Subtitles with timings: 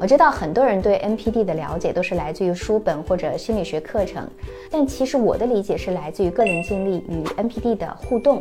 [0.00, 4.24] 我知道很多人对 NPD 的了解都是来自于书本或者心理学课程，
[4.70, 8.40] 但其实我的理解是来自于个人经历与 NPD 的互动。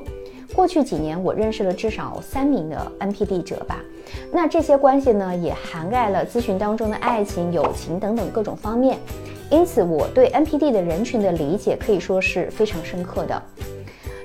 [0.53, 3.81] 过去几年，我认识了至少三名的 NPD 者吧。
[4.31, 8.99] 那这些关系呢，也涵盖了咨询当中的爱情、友情等等各种方面。
[9.49, 13.41] 因此，我对 NPD 的人群的理解可以说是非常深刻的。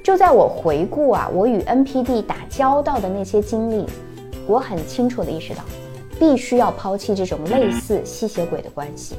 [0.04, 3.86] 就在我回顾啊，我与 NPD 打交道的那些经历，
[4.46, 5.62] 我很清楚地意识到。
[6.22, 9.16] 必须要抛弃这种类似吸血鬼的关系。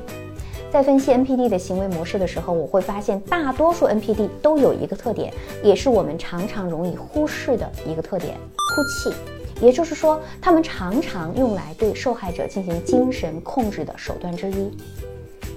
[0.71, 9.13] 在分析 NPD 的行为模式的时候，我会发现大多数 NPD 都有一个特点，也是我们常常容易忽视的一个特点——哭泣。
[9.61, 14.71] 也就是说，他们常常用来对受害者进行精神控制的手段之一。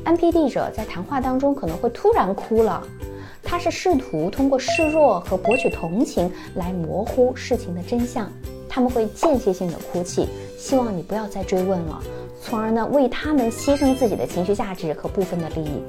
[0.04, 2.82] NPD 者在谈话当中可能会突然哭了，
[3.40, 8.28] 他是试图通过示弱和博取同情来模糊事情的真相。
[8.76, 11.98] 他们会间歇性的哭泣，希望你不要再追问了，
[12.42, 15.82] 从而呢为他们牺牲自己的情绪价值和部分的利益。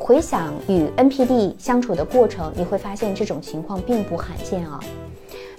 [0.00, 4.80] 回想与 NPD 相处的过程，你会发现这种情况并不罕见啊。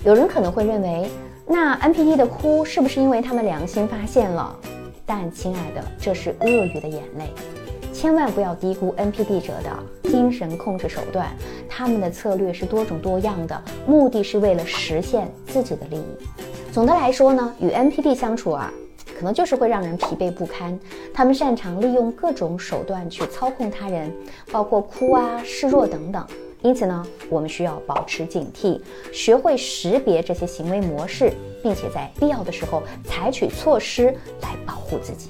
[0.03, 1.08] 有人可能会认为，
[1.45, 4.56] 那 NPD 的哭是不是因为他们良心发现了？
[5.06, 7.31] 但亲爱的，这是鳄鱼的眼泪。
[8.00, 11.28] 千万不要低估 NPD 者的精神控制手段，
[11.67, 16.06] 他们的策略是多种多样的，目的是为了实现自己的利益。
[16.72, 18.72] 总的来说呢，与 NPD 相处啊，
[19.17, 20.80] 可能就是会让人疲惫不堪。
[21.14, 24.09] 他们擅长利用各种手段去操控他人，
[24.50, 26.25] 包括哭啊、示弱等等。
[26.61, 28.80] 因此呢，我们需要保持警惕，
[29.11, 34.06] 学会识别这些行为模式，并且在必要的时候采取措施
[34.41, 35.30] 来保护自己。